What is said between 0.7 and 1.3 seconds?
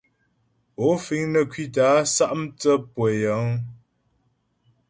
Ó fíŋ